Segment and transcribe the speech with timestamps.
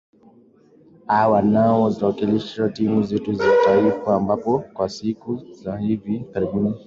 [1.15, 6.79] aa wanao ziwakilisha timu zetu za taifa ambapo kwa siku za hivi karibuni victor